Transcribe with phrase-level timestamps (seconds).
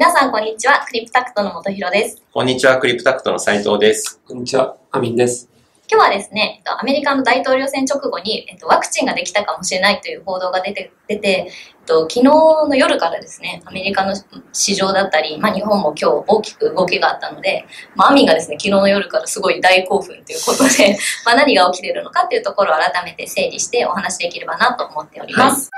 [0.00, 0.82] 皆さん、こんにちは。
[0.86, 2.22] クリプタクトの元弘です。
[2.32, 4.18] こんにちは、クリプタクトの斉藤です。
[4.26, 5.50] こんにちは、アミンです。
[5.92, 11.50] 今日はですね、えっとアメリカの大統領選直後に、えっと、ワクチンができたかもしれないという報道が出て、出て、えっ
[11.84, 14.14] と、昨日の夜からですね、アメリカの
[14.54, 20.96] 市場だったり、まあ、日本も今日大きく動きがあったので、まあ、アミンがですね、昨日の夜からすごい大興奮ということで、
[21.26, 25.70] まあ、何が起きているのかっていうところを改めて整理してお話しできればなと思っております。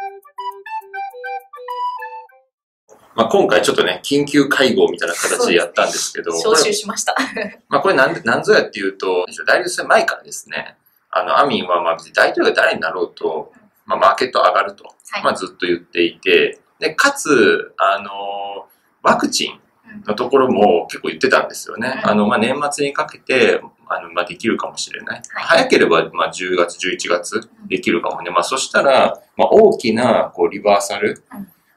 [3.15, 7.15] まあ、今回ちょっとね、緊急会合みたいな形でやったんですけど、招集しました。
[7.69, 10.77] まあ、これなんで、なんぞやっていうと、大統領選前からですね、
[11.11, 13.53] あの、アミンはまあ別に大統領が誰になろうと、
[13.85, 18.67] まあ、マーケット上がると、はいまあ、ずっと言っていて、で、かつ、あの、
[19.03, 19.61] ワクチン
[20.07, 22.01] のところも結構言ってたんですよね。
[22.05, 25.17] うんあの、まあ、年末にかけて、あの、まあ、できるかもしれない。
[25.17, 28.31] はい早ければ、まあ、10月、11月できるかもね。
[28.31, 31.23] まあ、そしたら、まあ、大きな、こう、リバーサル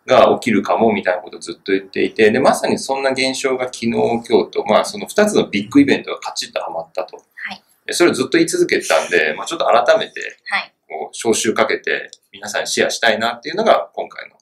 [0.06, 7.18] が起きるかも、みたいなことをずっと言っていて、で、まさにそんな現象が昨日、今日と、まあ、その2つのビッグイベントがカチッとはまったと。
[7.18, 7.22] は
[7.54, 10.74] いでそれをずっと言い続けてたんで、まあ、ちょっと改めて、はい。
[10.90, 14.38] こう、招集かけて、皆さんにシェアしたいなっていうのが、今回の。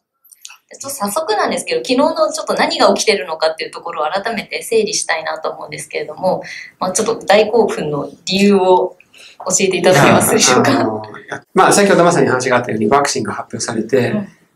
[0.72, 6.42] ちょっと早速なんですけど、昨日のちょっと何が起きてるのかっていうところを改めて整理したいなと思うんですけれども、
[6.80, 8.96] まあ、ちょっと大興奮の理由を
[9.40, 10.80] 教えていただけますでしょうか？
[10.80, 11.04] あの
[11.54, 14.14] まあ、先ほどまさに話があったように、ワクチンが発表されて、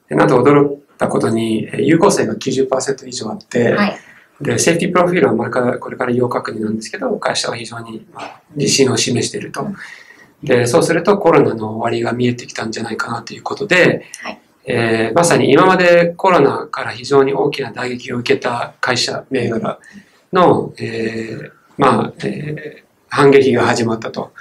[0.07, 3.97] でなんと驚いたことに、え有効性が90%以上あって、はい。
[4.41, 9.67] で、セーフティープロフィールはまれからこれから要確認なんですけど、会社は非常にまあ自信を示していると。
[10.43, 19.79] で、そうするとコロナの終わりが見えてきたんじゃないかなということで、はいえーまさに今までコロナから非常に大きな打撃を受けた会社、銘柄
[20.33, 24.33] の、えーまあ、えー反撃が始まったと。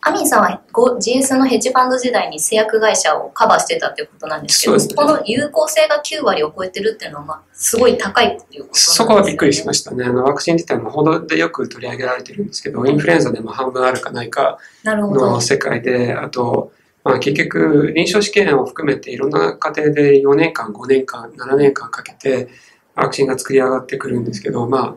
[0.00, 10.04] アミンさんはご GS のヘッジファンド時代に製薬会社をカバーしてたっていうことなんですけど、ねこの有効性が9割を超えてるっていうのは、まあ、すごい高いっていうことなんですそこはびっくりしまししたね。
[10.04, 15.40] あの、ワクチン自体も報道でよく取り上げられてるんですけど、インフルエンザでも半分あるかないかの。
[15.40, 16.72] 世界で、あと、
[17.04, 22.48] まあ、結局、臨床試験を含めていろんな過程で4年間、5年間、7年間かけて、
[22.94, 24.96] ワクチンが作り上がってくるんですけど、まあ、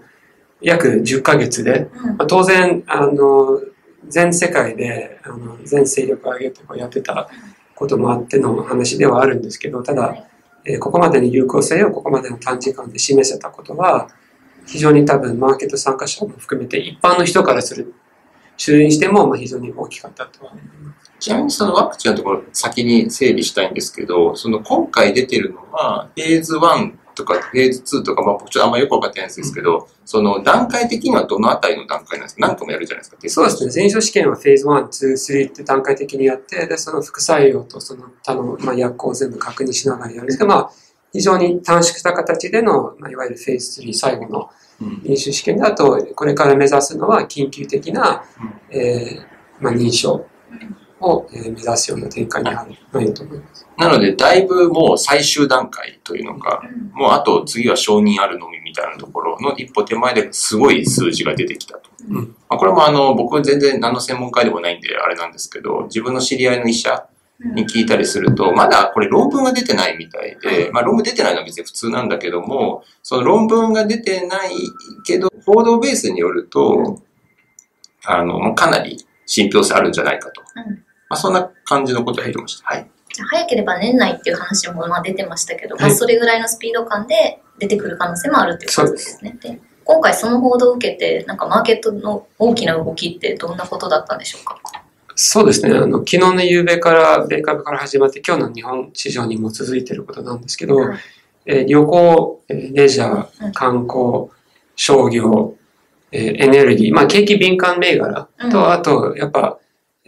[0.62, 3.62] 約10ヶ月で、うんまあ、当然、あの、
[4.12, 7.30] 全世界で、あの、全勢力を挙げてこうやってた
[7.76, 10.28] こともあっての話ではあるんですけど、ただ、はい
[10.64, 14.10] えーここまでの有効性をここまでの短時間で示せたことは、
[14.68, 17.96] 非常に多分マーケット参加者も含めて一般の人からする、
[18.58, 21.12] 主にしてもまあ非常に大きかったとは思います。
[21.20, 32.48] ちなみにそのワクチンのところ先に整理したいんですけど、その今回出てるのは、フェーズ1とかフェーズ2とか、まあ僕ちょっとあんまよくわかってないんですけど、その段階的にはどのあたりの段階なんですか？
[32.48, 33.18] 何個もやるじゃないですか？
[33.30, 33.84] そうですね。
[33.84, 40.24] 前床試験はフェーズ1、2、3って段階的にやって、で、その副作用とその他の、まあ、薬効を全部確認しながらやる。
[40.24, 40.72] んですけど、まあ、
[41.14, 44.50] 非常に短縮した形での、まあ、いわゆるフェーズ3最後の
[44.82, 45.04] うん。
[45.04, 48.24] 臨床試験だと、これから目指すのは緊急的な、
[48.72, 49.26] えー
[49.60, 50.26] まあ、認証
[51.02, 53.68] を、えー目指すような展開になると思います。
[53.78, 61.90] なので、だいぶもう最終段階というのか、うんもうあと次は承認あるのみみたいなところの一歩手前ですごい数字が出てきたと。
[62.10, 62.16] うん
[62.50, 67.06] まあ、これもあの、僕全然何の専門家でもないんであれなんですけど、自分の知り合いの医者
[67.56, 74.52] に聞いたりすると、まだこれ論文が出てないみたいで、まあ論文出てないのは別に普通なんだけども、その論文が出てない
[75.06, 77.02] けど、報道ベースによると、
[78.06, 80.42] あの、かなり信憑性あるんじゃないかと。
[80.56, 82.68] うんまあそんな感じのことを言ってました。
[82.68, 82.90] はい。
[83.14, 89.38] じゃあ早ければ年内っていう話もまあ出てましたけど、まあ、はいそれぐらいのスピード感で出てくる可能性もあるっていうことですね。
[89.42, 94.60] で今回その報道を受けて、なんかマーケットの大きな動きってどんなことだったんでしょうか？
[95.16, 95.76] そうですね。
[95.76, 101.00] あの、昨日の夕べから、米株から始まって、今日の日本市場にも続いていることなんですけど、はい
[101.46, 104.30] えー旅行、えーレジャうんー、観光、
[104.76, 105.56] 商業、
[106.12, 109.60] えーエネルギー、まあ、景気敏感銘柄と、うんあと、やっぱ、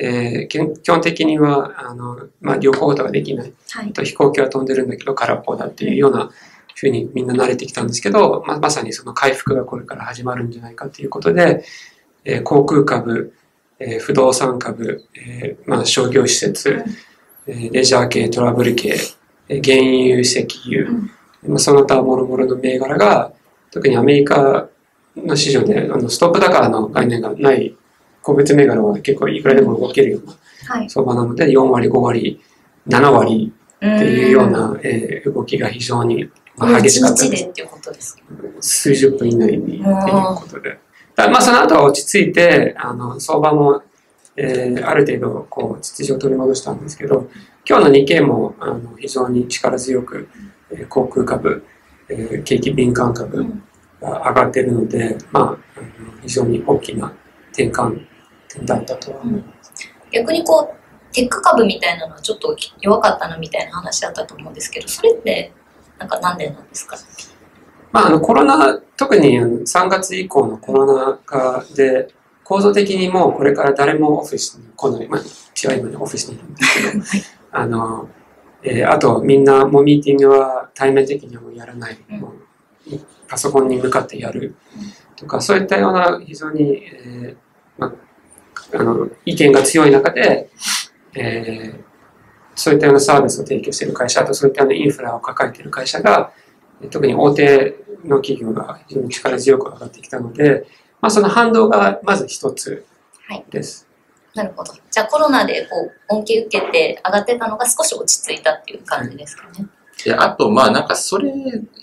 [0.06, 3.54] えー基基本的には、あの、まあ、旅行とかできない。
[3.72, 3.90] はい。
[3.90, 6.30] あと飛行機は飛んでるんだけど空っぽだっていうような
[6.76, 11.64] ふうにみんな慣れてきたんですけど、まあ、まさにその回復がこれから始まるんじゃないかということで、
[12.26, 13.34] えー航空株、
[13.80, 16.84] えー不動産株、えーまあ、商業施設、
[17.48, 18.96] えーレジャー系、トラブル系、
[19.48, 20.92] えー原油、石油、
[21.48, 23.32] まあ、その他諸々の銘柄が、
[23.72, 24.68] 特にアメリカ
[25.16, 27.76] の市場であのストップ高の概念がない
[28.24, 30.34] 個別銘柄は結構いくらでも動けるような
[30.66, 30.90] はい。
[30.90, 32.42] 相場なので、4割、5割、
[32.88, 37.30] 7割っっていうような、えー動きが非常にまあ激しかった1
[37.94, 38.18] です。
[38.62, 40.80] 数十分以内にっていうことで。
[41.16, 43.84] だまあその後は落ち着いて、あの、相場も、
[44.38, 47.30] えーある程度、こう、秩序を取り戻したんですけど、
[47.68, 50.30] 今日の日経も、あの、非常に力強く、
[50.72, 51.64] えー航空株、
[52.10, 53.64] ええー景気敏感株うん
[54.02, 55.82] が上がっているので、まあ、
[56.22, 57.14] 非常に大きな
[57.52, 58.06] 転換
[58.54, 59.74] 点だったとは思います。
[60.12, 65.52] 逆にこう、テック株みたいなのはちょっと弱かったなみたいな話だったと思うんですけど、それって、
[66.00, 66.98] なんかなんでなんですか？
[67.92, 72.08] まあ、あのコロナ、特に3月以降のコロナ禍で、
[72.44, 77.04] 構造的にもうこれから誰もオフィスに来ない、まあ、違う今ねオフィスにいるんですけど、
[77.52, 78.10] あの、
[78.64, 82.24] えーあとみんなもうミーティングは対面的にはもうやらない、うん
[83.30, 84.56] パソコンに向かってやる
[85.16, 87.36] とか、そういったような非常に、えー
[87.78, 87.94] まあ、
[88.74, 90.50] あの意見が強い中で、
[91.16, 91.94] えー
[92.56, 96.32] そういったようなサービスを提供している会社、あとそういったようなインフラを抱えている会社が、
[96.92, 100.66] 特に大手の企業が非常に力強く上がってきたので、
[101.02, 102.86] まあ、その反動がまず一つ
[103.28, 103.88] はいです。
[104.34, 104.74] なるほど。
[104.90, 109.68] じゃあコロナでこう恩恵受けて上がってたのが少し落ち着いたっていう感じですかね。
[110.04, 111.32] で、あと、まあなんかそれ、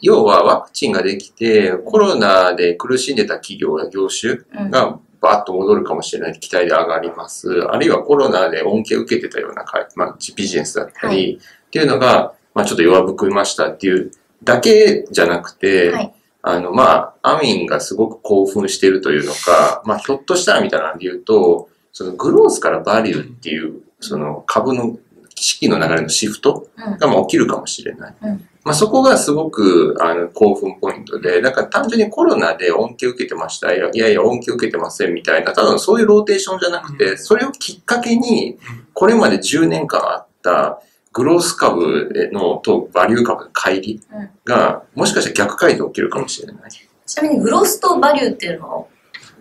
[0.02, 4.70] 要はワクチンができて、コロナで苦しんでた企業や業種うん。
[4.70, 7.62] がバーッと戻るかもしれない期待で上がります。
[7.70, 14.12] あるいはコロナで恩恵を受けてたような会、まあビジネスだったり、はっていうのが、まあちょっと弱含みましたっていう
[14.43, 24.96] だけじゃなくて、はいあの、まあ、アミンがすごく興奮してるというのか、まあ、ひょっとしたらみたいなんで言うと、そのグロースからバリューっていう、その株の
[25.34, 26.99] 資金の流れのシフトうん。
[26.99, 28.14] がまあ起きるかもしれない。
[28.23, 38.58] うんまあ、そこがすごくあの興奮ポイントで、だから単純にコロナで恩恵を受けてました、いやいやいや恩恵を受けてませんみたいな、ただのそういうローテーションじゃなくて、それをきっかけに、
[38.92, 46.70] これまで10年間あったグロース株のとバリュー株の乖離うんが、もしかしたら逆回転起きるかもしれない。
[46.70, 48.86] ちなみにグロースとバリューっていうのは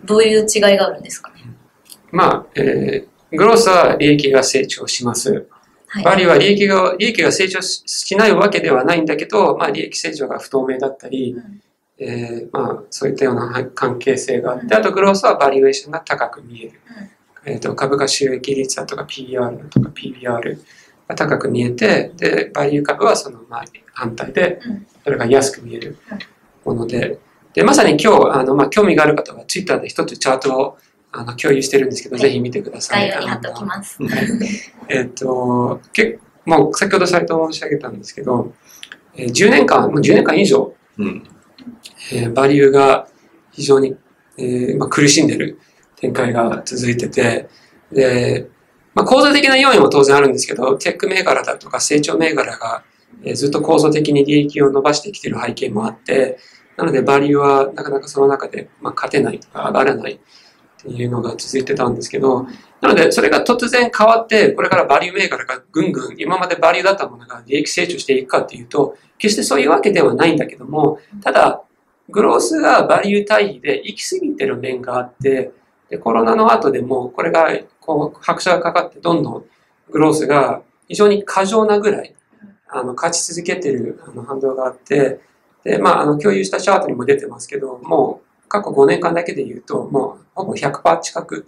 [0.04, 1.44] どういう違いがあるんですかね？
[2.10, 5.46] まあ、えーグロースは利益が成長します。
[5.92, 6.04] はい。
[6.04, 11.62] バリューは利益が、利益が成長ししないわけではないんだけど、まあ、利益成長が不透明だったり、うん。
[12.02, 16.80] えーまあ、そういったようなはい関係性があって、あとグロースはバリュエーションが高く見える。
[17.44, 20.58] えー、と株価収益率だとか PER だとか PBR
[21.08, 25.98] が高く見えて、で、バリュー株はその、まあ、反対でうん、それが安く見える
[26.64, 27.18] もので、
[27.52, 30.78] で、まさに今日、あの、まあ、興味がある方は Twitter で一つチャートを
[31.12, 33.08] あの共有してるんですけど、はいぜひ見てください。
[33.08, 33.98] 概要に貼っておきます。
[34.88, 38.54] えっ、と、結もう先ほどサイトを申し上げたんですけど、
[39.14, 41.24] えー10年間、もう10年間以上、うん。
[42.12, 43.08] えーバリューが
[43.52, 43.96] 非常に、
[44.38, 45.58] えーまあ、苦しんでる
[45.96, 47.48] 展開が続いてて、
[47.92, 48.48] で、
[48.94, 52.84] まあ、構造的な要因も当然あるんですけど、テック銘柄だとか成長銘柄が、
[53.24, 56.38] えーずっと構造的に利益を伸ばしてきてる背景もあって、
[56.76, 60.18] なのでバリューはなかなかその中で、まあ、勝てないとか上がらない
[60.80, 62.46] っていうのが続いてたんですけど、
[62.80, 71.62] なのでそれが突然変わって、これからバリュー銘柄がぐんぐん今までバリューだったものが利益成長していくかっていうと、決してそういうわけではないんだけども、ただ、
[72.08, 75.52] グロースがバリュー対比で行き過ぎてる面があって、
[75.90, 77.48] でコロナの後でもこれが
[77.80, 79.44] こう拍車がかかってどんどん
[79.90, 82.14] グロースが非常に過剰なぐらい
[82.68, 85.20] あの勝ち続けてるあの反動があって、
[85.64, 91.46] で、まあ、あの共有したチャートにも出てますけど、もう過去5年間だけで言うと、もうほぼ100%近く、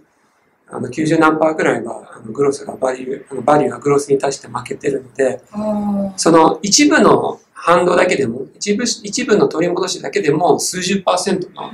[0.69, 11.71] あの90何パーぐらいはあのグロースがバリュー、あのバリューがグロースに対して負けてるので、うんその一部の反動だけでも、一部、一部の取り戻しだけでも数十パーセントの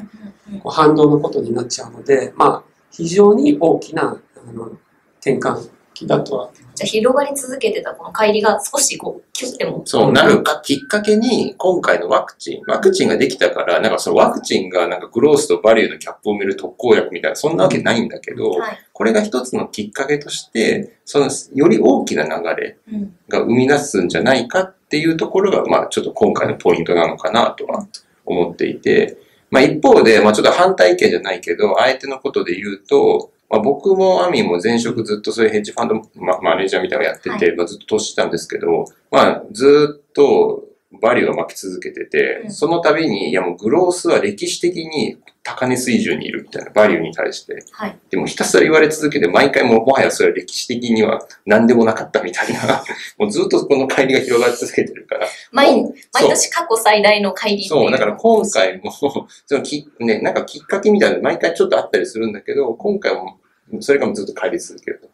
[0.62, 4.71] こう反動のことになっちゃうので、まあ、非常に大きなあの
[5.19, 5.69] 転換
[6.00, 6.50] 期だとは。
[6.76, 18.80] じゃあ広がり続けてたこの乖離が少しこうキュッてもそうなるきっかけに、今回のワクチン、ワクチンができたから、なんかそのワクチンがなんかグロースとバリューのキャップを埋める特効薬みたいな、そんなわけないんだけど、はい。
[18.94, 23.16] これが一つのきっかけとして、そのより大きな流れうん。
[23.28, 27.86] が生み出すんじゃないかっていうところが、まあちょっと今回のポイントなのかなとは
[28.26, 29.18] 思っていて、
[29.52, 47.64] まあ一方で、まあちょっと反対意見じゃないけど、相手のことで言うと、まあ僕もアミも前職ずっとそういうヘッジファンドママネージャーみたいなのやってて、まあずっと投資してたんですけど、まあずっとバリューを巻き続けてて、うんその度に、いやもうグロースは歴史的に高値水準にいるみたいな、バリューに対して。
[47.72, 47.98] はい。
[48.10, 52.84] でもひたすら言われ続けて、毎回もうもはやそれは歴史的には何でもなかったみたいな、
[53.18, 55.28] もうずっとこの乖離が広がり続けてるから。
[55.52, 63.38] 毎毎年過去最大の乖離っていそう、だから今回も、そのき、ね、なんかきっかけみたいなの毎回ちょっとあったりするんだけど、今回も
[63.80, 65.10] それがずっと帰り続けると。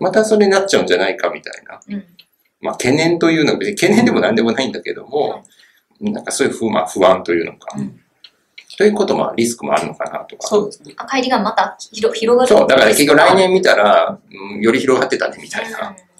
[0.00, 1.80] またそれになっちゃうんじゃないかみたいな。
[1.88, 2.04] うん。
[2.60, 5.44] まあ懸念というのは別に懸念でも何でもないんだけども、
[6.00, 8.00] なんかそういう不,、まあ、不安というのか、うん
[8.78, 10.48] ということもリスクもあるのかなとか。
[10.48, 10.94] そうですね。
[10.96, 12.48] あ乖離がまた広広がる。
[12.48, 15.90] そう、だから結局来年見たら、うんより広がってたねみたいな。
[15.90, 16.10] うん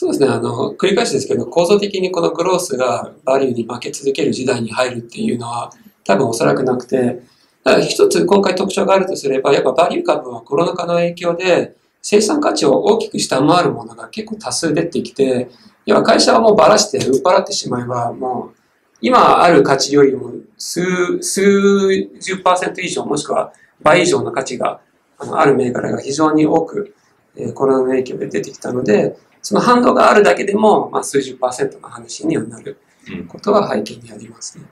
[0.00, 0.28] そうですね。
[0.28, 5.70] あの、繰り返しですけど、構造的にこのグロースがバリューに負け続ける時代に入るっていうのは、
[6.04, 7.20] 多分おそらくなくて、
[7.86, 15.50] 一つ今回特徴があるとすれば、やっぱバリュー株はコロナ禍の影響で、生産価値を大きく下回るものが結構多数出てきて、
[15.86, 18.56] 要は会社はもうばらして売っ払ってしまえば、もう
[19.00, 21.90] 今ある価値よりも数、数
[22.20, 23.52] 十パーセント以上、もしくは
[23.82, 24.80] 倍以上の価値が
[25.18, 26.94] あのある銘柄が非常に多く、
[27.36, 32.78] えーコロナの影響で出てきたので、その反動があるだけでも、まあ、数十パーセントの話にはなる
[33.10, 34.64] うんことが背景にありますね。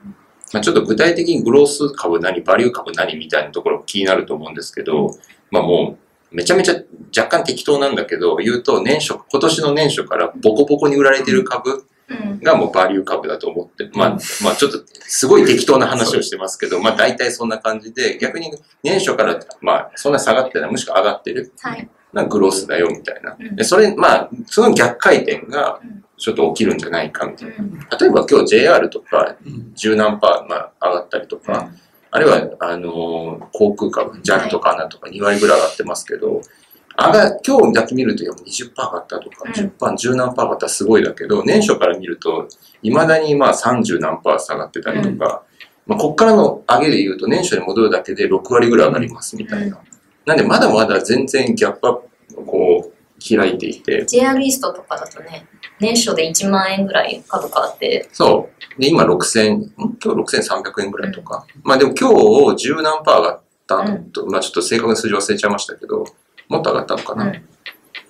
[0.53, 5.15] まあ、ちょっと具体的にグロース株何、バリュー株何みたいなところ気になると思うんですけど、
[5.51, 6.75] まあもう、めちゃめちゃ
[7.17, 12.39] 若干適当なんだけど、言うと年初、今年の年初からボコボコに売られてる株うん。
[12.39, 14.09] がもうバリュー株だと思って、まあ、
[14.43, 18.51] まあちょっとすごい適当な話をしてますけど、まあ大体そんな感じで、逆に
[18.83, 21.53] 年初からまあそんな下がってない、むしろ上がってる。
[21.59, 21.87] はい。
[22.11, 23.35] なグロースだよみたいな。
[23.39, 27.55] うんでそれ、まあ、その逆回転がうんちょっと起きるんじゃないかみたいな。
[27.59, 27.79] うん。
[27.79, 31.69] 例えば今日 JR とかうん十何パー、まあ、上がったりとか、
[32.11, 36.41] あるいは、あのー航空株、JAL とか ANA とか2割ぐらい上がってますけど、
[36.97, 39.51] 上が、今日だけ見るといや20%上がったとか、うん。
[39.51, 39.69] 10%、
[40.11, 42.47] 10何パー上がったらすごいだけど、年初から見ると、
[42.81, 45.43] 未だにまあ30何パー下がってたりとか、
[45.85, 49.79] まあ、こっからの上げで言うと、年初に戻るだけで6割ぐらい上がりますみたいな。
[50.25, 52.68] なんで、まだまだ全然ギャップアップ、こう、
[53.19, 55.47] 開いていて、JR イーストとかだとね、
[55.79, 58.81] 年初で1万円ぐらい株価あって、そう。
[58.81, 59.73] で、今6000、ん？
[60.03, 61.45] 今日6300円ぐらいとか。
[61.63, 62.09] まあでも今
[62.55, 66.05] 日十何パー上がったと、まあちょっと正確な数字忘れちゃいましたけど、
[66.47, 67.25] もっと上がったのかな。
[67.25, 67.49] うん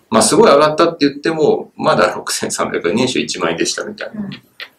[0.10, 4.28] まあすごい上がったって言っても、まだ6300円、年収1万円でしたみたいな。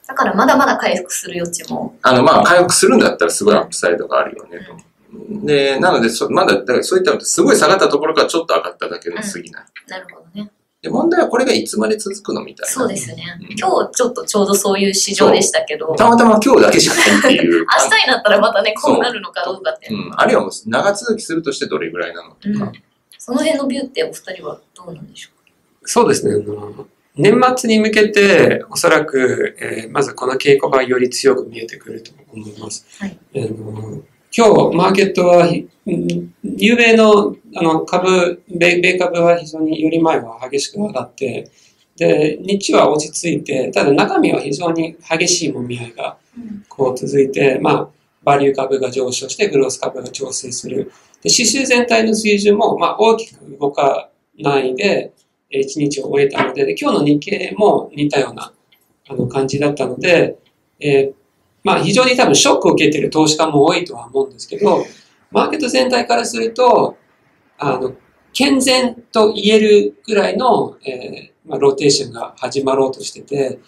[0.06, 1.96] だからまだまだ回復する余地も。
[2.02, 5.46] あの、まあ回復するんだったらすごいアップサイドがあるよねと。
[5.46, 9.64] で、なのでそ、まだ、だからそういったのすごい下がったところからちょっと上がっただけの過ぎない。
[9.90, 10.50] なるほどね。
[10.82, 12.72] で、問題はこれがいつまで続くのみたいな。
[12.72, 13.58] そうですねうん。
[13.58, 17.66] 今日ちょっとちょうどそういう市場でしたけど、たまたま今日だけじゃないっていう。
[17.68, 19.88] 明日になったらまたね、こうなるのかどうかって。
[19.92, 20.12] うん。
[20.16, 22.64] あるいはもう長続きするとしてどれぐらいなのとか。
[22.66, 22.72] うん
[23.22, 25.28] その辺のビューってお二人はどうなんでしょ
[25.84, 26.42] そうですね。
[27.16, 32.86] 年末に向けて、おそらく、えーまずこの傾向がより強く見えてくると思います。
[32.98, 34.02] はいあの
[34.36, 41.50] 今日、マーケットは、ひうん夕べのあの株米、米株は非常により前は激しく上がって、
[41.96, 46.16] で、日中は落ち着いて、ただ中身は非常に激しいもみ合いが。
[46.68, 47.88] こう続いて、まあ、
[48.22, 50.92] バリュー株が上昇して、グロース株が調整する。
[51.22, 55.12] で指数全体の水準も、まあ、大きく動かないで、
[55.50, 58.52] えー一日を終えたので、で今日の日経も似たような
[59.08, 60.38] あの感じだったので、
[60.78, 61.19] えー
[61.62, 64.84] まあ、非常に多分ショックを受けている投資家も多いとは思うんですけど、
[65.30, 66.96] マーケット全体からすると、
[67.58, 67.94] あの、
[68.32, 73.58] 健全と言えるぐらいの、えーまあ、ローテーションが始まろうとしてて、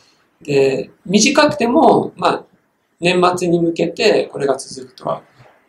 [0.40, 2.44] で、短くても、まあ、
[3.00, 5.22] 年末に向けてこれが続くとは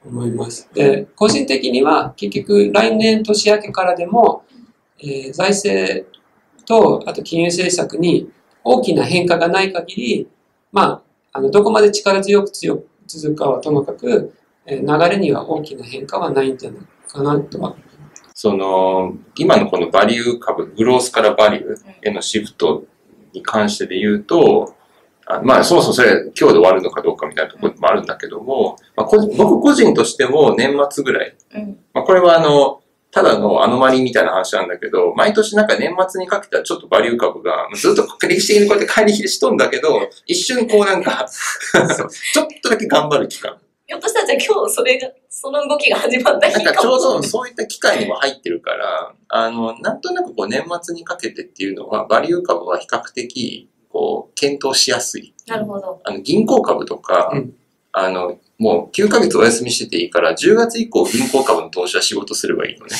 [0.05, 0.69] 思います。
[0.73, 4.45] で、個人的には結局来年年明けからでも、
[4.99, 6.05] えー財政
[6.65, 8.29] と、あと金融政策に
[8.63, 10.27] 大きな変化がない限り、
[10.71, 11.01] まあ、
[11.33, 14.33] あの、どこまで力強く強く続くかはともかく、
[14.65, 17.75] えー流れには大きな変化はないんじゃないかなとは。
[18.33, 22.85] その、今のこのバリュー株、グロースからバリューへのシフト
[23.33, 24.75] に関してで言うと、
[25.25, 31.79] あまあ、そもそもそれ今日で終わるのかどうかみたいなところもあるんだけども、まあ、こ僕個人としても年末ぐらい、うん。
[31.93, 32.82] まあ、これはあの、
[33.13, 43.55] ただのアノマリーみたいな話なんだけど、毎年なんか年末にかけてはちょっとバリュー株が、ずっと歴史的にこうやって帰りしとんだけど、一瞬こうなんか、ちょっとだけ頑張る期間。
[43.85, 46.99] ひょっとしたらじゃあ今日それが、その動きが始まった日かなんかちょう。
[46.99, 55.35] どそういった機会にも入ってるから、あの、なんとなくこう年末にかけてっていうのは、バリュー株は比較的、こう、検討しやすい。
[55.45, 56.01] なるほど。
[56.03, 57.53] あの、銀行株とか、うん
[57.95, 62.95] あの、もう9ヶ月お休みしてていいから、10月以降銀行株の投資は仕事すればいいのね。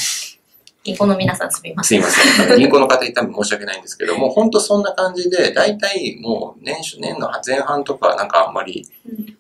[0.84, 2.00] 銀行の皆さんすみますせん。
[2.00, 2.60] いません。
[2.60, 8.86] 銀行の方に多分申し訳ないんですけど も、本当そんな感じで、大体もう年初、年の前半とかはなんかあんまり、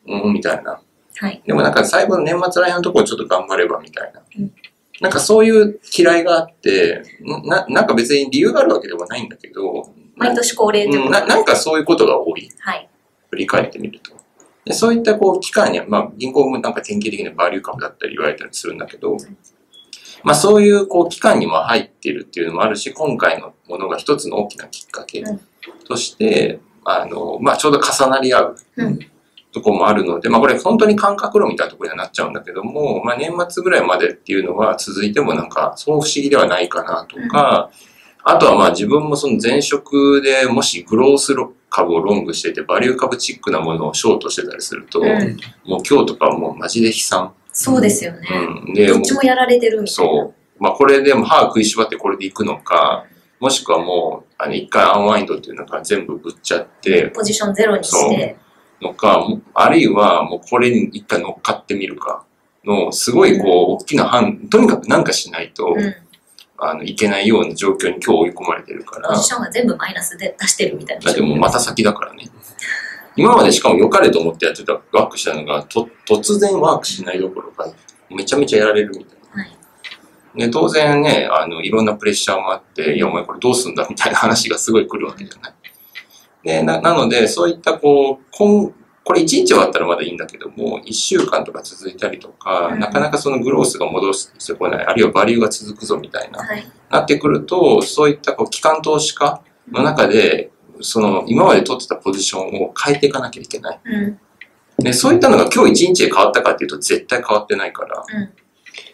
[0.07, 0.79] うんうん、みたいな。
[1.17, 1.41] はい。
[1.45, 4.21] でもなんか最後の年末来のところちょっと頑張ればみたいな。
[4.39, 4.51] うん
[5.01, 7.03] なんかそういう嫌いがあって、
[7.43, 12.49] ななんか別に理由があるわけではないんだけど、毎年恒例といううん、ことななんかそういうことが多い。
[12.59, 12.87] はい。
[13.31, 14.22] 振り返ってみると。
[14.65, 19.17] でそういったこう期間には、まあ銀行もなんか典型的なバリュー株だったり言われたりするんだけど、
[20.23, 25.41] まあそういうこう期間にも入っているっていうのもあるし、今回のものが一つの大きなきっかけうん。
[25.85, 28.99] として、あの、まあちょうど重なり合ううん。
[29.53, 37.69] ところもあるので、まあこれ本当に感覚論みたいなところにはなっちゃうんだけども、まあ年末ぐらいまでっていうのは続いてもなんかそう不思議ではないかなとか、
[38.23, 41.35] あとはまあ自分もその前職でもしグロース
[41.73, 45.07] 株をロングしてて、バリュー株チックなものをショートしてたりすると、うん
[45.65, 47.33] もう今日とかはもうマジで悲惨。
[47.51, 48.27] そうですよね。
[48.67, 48.73] うん。
[48.73, 50.11] で、どっちもやられてるみたいな。
[50.11, 50.63] そう。
[50.63, 53.05] まあこれでも歯食いしばってこれでいくのか、
[53.39, 58.37] もしくはもう、あの、一回アンワインドっていうのが全部売っちゃって、ポジションゼロにして。
[58.79, 59.25] のか、
[59.55, 62.23] あるいはもうこれに一回乗っかってみるか
[62.63, 65.95] の、すごいこう、大きな判、とにかくなんかしないと、うん。
[66.57, 71.05] あの、いけないような状況に今日追い込まれてるからポ、ジションが全部マイナスで出してるみたいな。
[71.05, 72.29] だってもうまた先だからね。
[73.15, 77.71] 今までしかも良かれと思ってやってたワークしたのが、と、突然ワークしないどころか、
[78.09, 79.43] めちゃめちゃやられるみたいな。
[79.43, 80.39] はい。
[80.39, 85.53] で、当然ね、あの、いろんなプレッシャーもあって、いや、お前これどうすんだみたいな話がすごい来るわけじゃない。
[86.43, 96.65] で、な、なので、そういったこう、こん、これ1日終わったらまだいいんだけども、1週間とか続いたりとか、うんなかなかそのグロースが戻してこない、あるいはバリューが続くぞみたいな、はい。
[96.89, 99.41] なってくると、そういったこう、機関投資家
[99.71, 103.79] の中で、その、今まで取ってたポジションを変えていかなきゃいけない。
[103.83, 104.19] うん。
[104.79, 108.29] で、そういったのが今日1日で変わったかっていうと絶対変わってないから、うん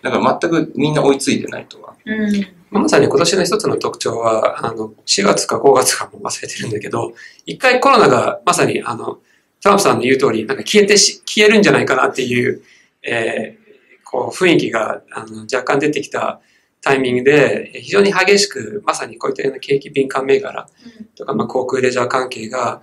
[0.01, 1.93] だから全くみんな追いついてないとは。
[2.05, 2.81] うん。
[2.81, 7.13] まさに今年の一つの特徴は、あの、4月か5月かも忘れてるんだけど、
[7.45, 9.19] 一回コロナがまさに、あの、
[9.61, 12.61] トランプさんの言う通り、なんか消えてし、消えるんじゃないかなっていう、
[13.03, 13.59] えー
[14.05, 16.41] こう、雰囲気が、あの、若干出てきた
[16.81, 20.67] タイミングで、非常に激しく、まさにこういったような景気敏感銘柄
[21.15, 22.81] とか、まあ、航空レジャー関係が、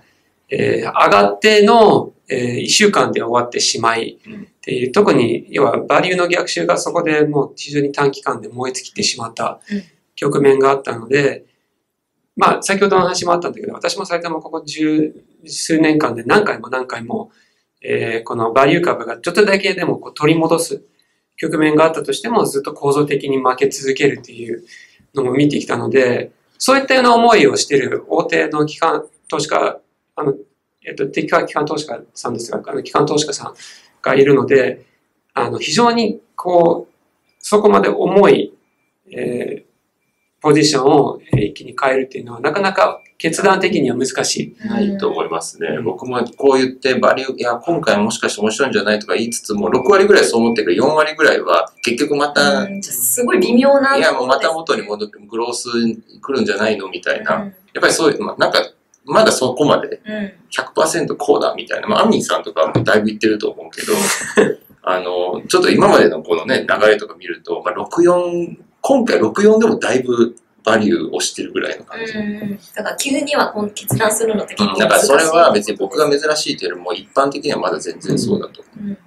[0.49, 9.83] えー上がっての、え1週間で終わってしまい、っていう、特に、要は、バリューの逆襲がそこでもう非常に短期間で燃え尽きてしまったうん。
[10.15, 11.45] 局面があったので、
[12.37, 17.31] まあ、先ほどの話もあったんだけど、私も埼玉ここ十数年間で何回も何回も、
[17.81, 20.83] えーこのバリュー株がちょっとだけでもこう取り戻す
[21.37, 24.63] 局面があったとしても、ずっと構造的に負け続けるっていう
[25.15, 29.79] のも見てきたので、そういったような思いをしている大手の機関投資家、
[30.15, 30.35] あの、
[30.85, 33.53] えっと、敵は機関投資家さんですが、あの機関投資家さん
[34.01, 34.85] がいるので、
[35.33, 36.93] あの、非常にこう、
[37.39, 38.53] そこまで重い、
[39.11, 39.66] えー
[40.41, 44.67] ポジションをえー一気に変えるっていうのは、なかなか決断的には難しい。
[44.67, 45.79] ないと思いますね。
[45.83, 53.97] 僕もこう言ってバリュー、いや、今回もしかして面白いんじゃないとか言いつつも、6割ぐらいそう思ってるけど、4割ぐらいは結局また、すごい微妙な。
[53.97, 55.69] いや、もうまた元に戻って、グロース
[56.21, 57.35] 来るんじゃないのみたいな。
[57.37, 57.41] うん。
[57.45, 58.59] やっぱりそういう、まあ、なんか、
[59.05, 60.33] まだそこまでうん。
[60.51, 61.87] 100%こうだみたいな。
[61.87, 63.93] まあ、アミンさんとかはもうだいぶ言ってると思うけど、
[64.83, 72.13] あの、ちょっと今までのこのね、流れとか見ると、まあ、64、今回64でもだいぶバリューをしてるぐらいの感じ。
[72.13, 72.59] うん。
[72.73, 78.63] だから急には決断するのって結構うん、だからそれは別に僕が難珍しいというよりも一般的にはまだ全然そうだと。
[78.63, 78.97] しいうん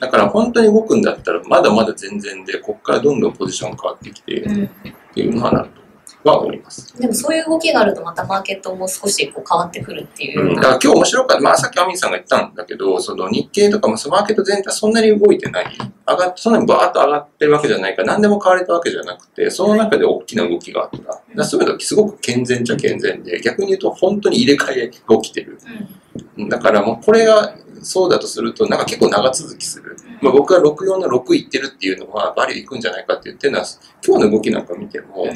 [0.00, 4.64] だから本当に動くんだったらまだまだ全然で、ここからどんどんポジション変わってきてうん。
[4.64, 4.68] っ
[5.12, 5.79] ていうのはなると
[6.24, 6.96] は思います。
[6.98, 10.54] でもそういう動きがあるとまたマーケットも少しこう変わってくるっていううん。
[10.56, 11.42] だから今日面白かった。
[11.42, 15.78] まあさっきアミンさんが言ったんだけど、その日経とかもそのマーケット全体そんなに動いてない。
[16.06, 20.96] 上がっそんなにバーッと上がってるわけじゃないから、何でも買われたわけじゃなくて、その中で大きな動きがあった。
[20.98, 25.58] だからそういうのはすごく健全っちゃ健全で、逆に言うと本当に入れ替えが起きてる。
[25.66, 29.96] うんだからもうこれがそうだとすると、なんか結構長続きする。
[30.20, 33.64] まあ、僕が64の6いってるっていうのは、バリュー行くんじゃないかって言ってるのは、
[34.06, 35.26] 今日の動きなんか見ても、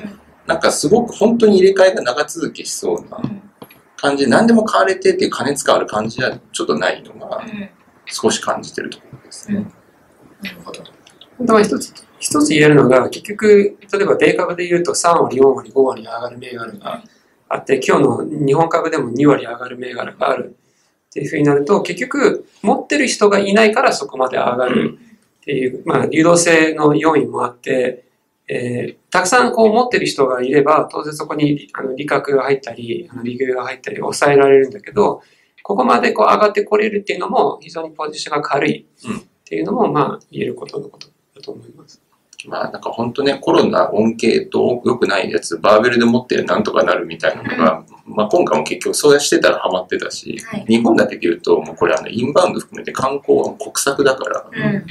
[0.46, 3.42] なんかすごく本当に入れ替えが長続きしそうなうん。
[3.96, 7.68] 感じ、何でも買われてっていう加熱感ある感じはちょっとないのがうん。
[8.06, 9.66] 少し感じてるところですね。
[10.42, 10.82] なるほど。
[11.46, 17.02] まあ一つ、一つ言えるのが、結局、例えば米株で言うと3割、4割、5割上がる銘柄が
[17.48, 20.54] あって、今日の日本株でも2割上がる銘柄がある。
[21.08, 24.98] っていうふうになると、結局、持ってる人がいないからそこまで上がる。
[25.40, 28.03] っていう、まあ、流動性の要因もあって、
[28.48, 35.22] えーたくさんこう持ってる人がいれば、当然そこにあの利確が入ったり、あの利食が入ったり抑えられるんだけど、
[35.62, 42.02] ここまでこう上がってこれるっていうのも非常にポジションが軽いっていうのも、まあ言えることのことだと思います。
[42.48, 50.64] まあなんか本当ね、コロナ恩恵と良くないやつ、バーベルで持ってなんとかなるみたいなのが、まあ今回も結局そうしてたらハマってたし、はい。
[50.66, 54.86] 日本だけで言うと、もうこれあのインバウンド含めて観光は国策だから、うん。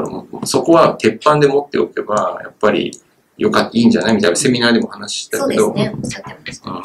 [0.00, 2.92] だからそこは鉄板で持っておけば、やっぱり
[3.36, 4.16] よかいいんじゃない？
[4.16, 5.74] みたいなセミナーでも話したけど、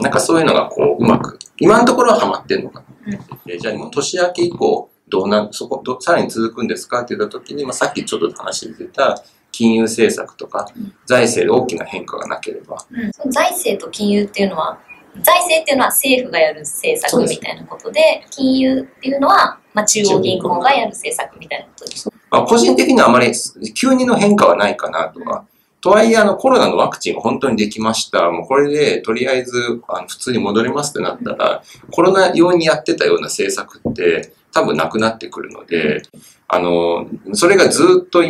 [0.01, 3.59] なんかそういうのがこううまく、今のところはハマってんのかうん。
[3.59, 10.93] じゃあもう年明け以降、どうな、そこ、どさらに続くんですかって言った時に、まあ、さっきちょっと話で出た金融政策とかうん。
[11.05, 13.31] 財政で大きな変化がなければ、うん。
[13.31, 14.79] 財政と金融っていうのは、
[15.21, 22.10] 財政っていうのは政府がやる政策みたいなことで、金融っていうのは、まあ、中央銀行がやる政策みたいなことです。
[22.31, 23.31] まあ、個人的にはあまり
[23.73, 25.45] 急にの変化はないかなとは
[25.81, 28.29] とはいえ、あの、コロナのワクチンが本当にできました。
[28.29, 36.03] もうこれで、とりあえず、あの普通に戻れますってなったら、コロナ用にやってたような政策って、多分なくなってくるので、
[36.47, 38.21] あの、それがずっと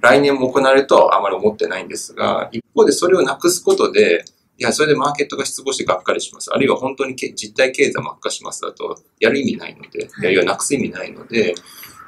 [0.00, 4.24] 来年も行われるとはあまり思ってないんですが、一方でそれをなくすことで、
[4.56, 6.50] いや、それでマーケットが失望してがっかりします。
[6.52, 11.54] あるいは本当に実体経済も悪化しますだと、やる意味ないので、いやいや、なくす意味ないので、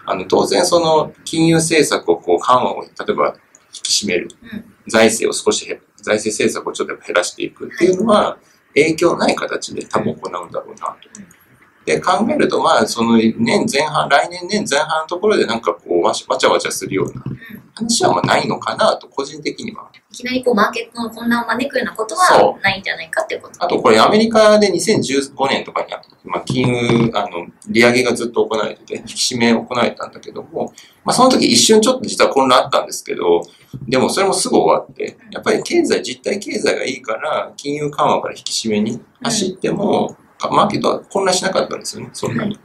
[0.06, 3.36] あの、当然その金融政策をこう緩和を、例えば
[3.72, 4.28] 引き締める。
[4.52, 8.38] うん財政を少し減、財政政策をちょっと減らしていくっていうのは、
[8.74, 11.08] 影響ない形で多分行うんだろうなと。
[11.84, 17.24] で、考えると、まあ、その年前半、来年年前半のところでなんかこう、わしわちゃわちゃするような
[17.74, 19.90] 話はまあないのかなと、個人的には。
[20.12, 30.72] いきなりこうマーケットの混乱を招くようなことそはないんじゃないかっていうことあと、これアメリカで2015年とかにあった、まあ、金融、あの、利上げがずっと行われてて、引き締め行われたんだけども、
[31.04, 33.42] まあ、その時一瞬ちょっと実は混乱あったんですけど、
[33.86, 40.16] でもそれもすぐ終わって、やっぱり経済、実体経済がいいから、金融緩和から引き締めに走っても、
[40.50, 42.58] マーケットは混乱しなかったんですよね、そんなに。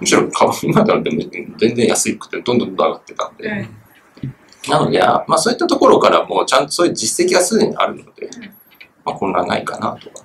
[0.00, 1.10] むしろ、か今だって
[1.58, 3.46] 全然安くて、どんどんどんどん上がってたんで。
[3.46, 3.87] うん
[4.68, 8.28] なので、あまあそういったところからもうちゃんとそういう実績がすでにあるので、
[9.04, 10.24] まあ混乱ないかなとか。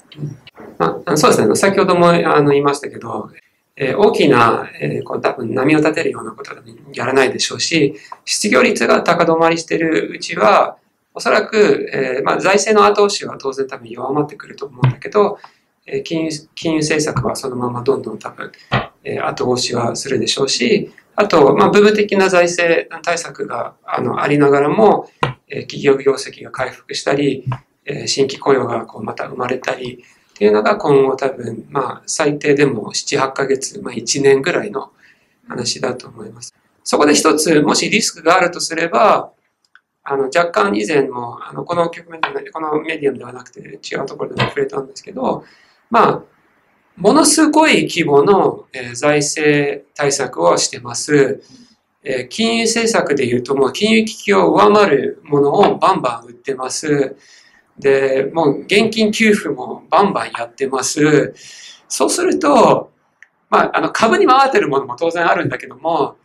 [0.78, 1.56] まあ、そうですね。
[1.56, 3.30] 先ほどもあの言いましたけど、
[3.76, 6.62] えー大きな、えーこう多分波を立てるようなことは
[6.94, 10.78] やらないでしょうし、失業率が高止まりしているうちは、
[11.16, 15.40] おそらく、えーまあ、財政の後押しは当然多分弱まってくると思うんだけど、
[15.86, 18.52] えー金融金融政策はそのままどんどん多分、
[19.04, 25.10] えー後押しはするでしょうし、あと、まあ、部分的な財政対策があのありながらも、
[25.48, 27.46] えー企業業績が回復したり、
[27.86, 34.92] えー新規雇用がこうまた生まれたり、っていうのが今後多分、まあ、最低でも7、8ヶ月、まあ、1年ぐらいの
[35.48, 36.56] 話だと思います。
[36.84, 39.32] そこで一つ、もしリスクがあるとすれば、
[40.04, 45.46] あの、若干以前も、あの、この局面ではない、このメディアムではなくて違うところでも触れたんですけど、
[45.90, 46.24] まあ、
[46.98, 51.42] ものすごい規模の、え財政対策をしてます。
[52.04, 57.16] え金融政策で言うともう金融危機を上回るものをバンバン売ってます。
[57.80, 61.34] で、もう現金給付もバンバンやってます。
[61.88, 62.92] そうすると、
[63.50, 66.18] まあ、あの株に回ってるものも当然あるんだけども、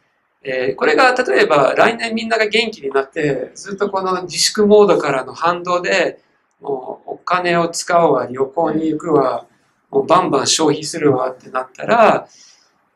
[0.43, 6.21] えーこれが例えば来年みんなが元気になって、ずっとこの自粛モードからの反動で、
[6.61, 9.47] もうお金を使おうわ、旅行に行くわ、
[9.91, 12.29] もうバンバン消費するわってなったら、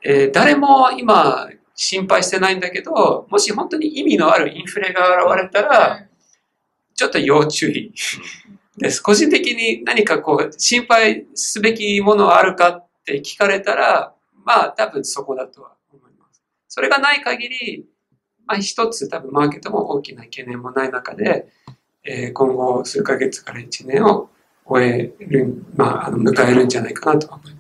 [0.03, 6.07] えー誰も今心配してないんだけど、もし本当に意味のあるインフレが現れたら、
[6.95, 7.93] ちょっと要注意
[8.77, 9.01] です。
[9.01, 16.43] 個人的に何かこう心配すべきものはあるかって聞かれたら、まあ多分そこだとは思います。
[16.69, 17.87] それがない限り、
[18.47, 21.49] まあ一つ多分マーケットも大きな懸念もない中で、
[22.05, 24.29] えー今後数ヶ月から1年を
[24.65, 27.57] 終える、まああの迎えるんじゃないかなと思います。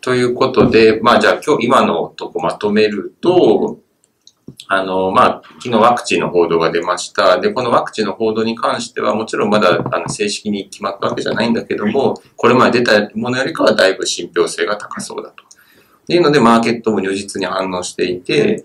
[0.00, 3.78] ということで、まあじゃあ今日今のとこまとめると、
[4.68, 7.38] あの、まあ、昨日ワクチンの報道が出ました。
[7.40, 15.44] で、このワクチンの報道に関しては、もちろんまだあの正式に決まったわけじゃないんだけども、これまで出たものよりかはだいぶ信憑性が高そうだと。
[15.44, 18.64] っていうので、マーケットも如実に反応していて、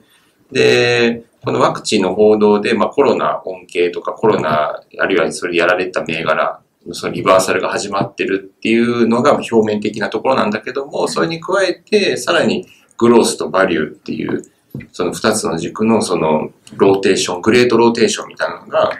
[0.51, 14.43] で、このワクチンの報道で、まあ、コロナ恩恵とかコロナ、あるいはそれやられた銘柄、そのリバーサルが始まってるっていうのが表面的なところなんだけども、それに加えて、さらにグロースとバリューっていう、
[14.91, 18.91] その二つの軸のそのローテーション、グレートローテーションみたいなのが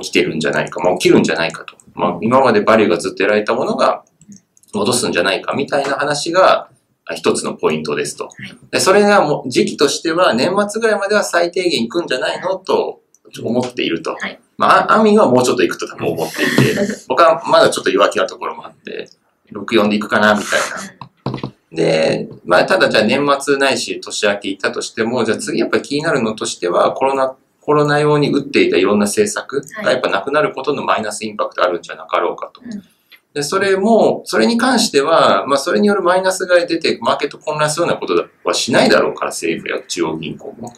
[0.00, 1.76] 起きてるんじゃないか、まあ起きるんじゃないかと。
[1.94, 4.04] まあ今までバリューがずっと得られたものが
[4.74, 6.68] 戻すんじゃないかみたいな話が
[7.04, 8.28] あ一つのポイントですと。
[8.70, 13.00] でそれがもう時期としては年末ぐらいまでは最低限行くんじゃないのと
[13.42, 14.12] 思っていると。
[14.12, 16.74] はいまあ、アミンはもうちょっと行くと多分思っていて、
[17.06, 19.08] 僕はまだちょっと弱気なところもあって、
[19.52, 21.08] 64で行くかなみたいな。
[21.70, 32.60] で、まあ、ただじゃあ年末ないし年明け行ったとしても、じゃあ次やっぱり気になるのとしては、コロナ、コロナ用に打っていたいろんな政策がやっぱなくなることのマイナスインパクトあるんじゃなかろうかと。
[32.64, 32.82] うん
[33.34, 40.72] で、それも、それに関しては、まあ、それによるマイナスが出て、マーケット混乱するようなことはしないだろうから、政府や中央銀行も。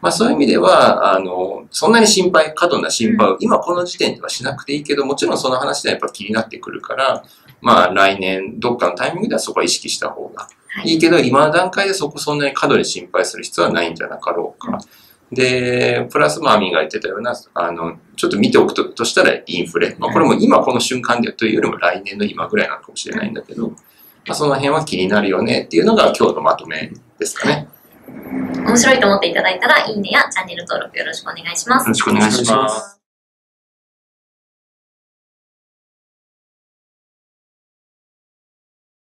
[0.00, 7.24] まあ、そういう意味では、あの、そんなに心配、過度な心配を、今この時点ではしなくていいけど、もちろんその話ではやっぱ気になってくるから、
[7.60, 14.78] まあ、来年、どっかのタイミングではそこは意識した方がはいいいけど、今の段階でそこそんなに過度に心配する必要はないんじゃなかろうか。
[15.32, 19.96] で、プラスまあ、アミが言ってたような、あの、ちょっと見ておくととしたらインフレ。
[19.98, 23.74] まあ、これも今この瞬間でというよりも来年の今ぐらいなのかもしれないんだけど、ま
[24.28, 27.68] あ、その辺は気になるよねっていうのが今日のまとめですかね。
[28.08, 31.94] 面白いと思っていただいたら、いいねやチャンネル登録よろしくお願いしますよろ。
[31.94, 32.95] しくお願いします。